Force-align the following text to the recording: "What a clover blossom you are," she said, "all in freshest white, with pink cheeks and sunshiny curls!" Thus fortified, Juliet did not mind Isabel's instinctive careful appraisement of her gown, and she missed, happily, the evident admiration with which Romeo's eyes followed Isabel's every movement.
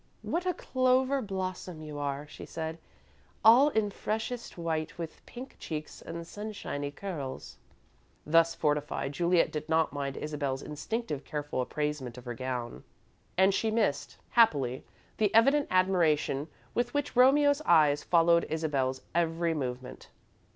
"What 0.23 0.47
a 0.47 0.55
clover 0.55 1.21
blossom 1.21 1.83
you 1.83 1.99
are," 1.99 2.25
she 2.27 2.43
said, 2.43 2.79
"all 3.45 3.69
in 3.69 3.91
freshest 3.91 4.57
white, 4.57 4.97
with 4.97 5.23
pink 5.27 5.57
cheeks 5.59 6.01
and 6.01 6.25
sunshiny 6.25 6.89
curls!" 6.89 7.59
Thus 8.25 8.55
fortified, 8.55 9.11
Juliet 9.11 9.51
did 9.51 9.69
not 9.69 9.93
mind 9.93 10.17
Isabel's 10.17 10.63
instinctive 10.63 11.23
careful 11.23 11.61
appraisement 11.61 12.17
of 12.17 12.25
her 12.25 12.33
gown, 12.33 12.83
and 13.37 13.53
she 13.53 13.69
missed, 13.69 14.17
happily, 14.31 14.83
the 15.17 15.31
evident 15.35 15.67
admiration 15.69 16.47
with 16.73 16.95
which 16.95 17.15
Romeo's 17.15 17.61
eyes 17.67 18.03
followed 18.03 18.47
Isabel's 18.49 19.03
every 19.13 19.53
movement. 19.53 20.09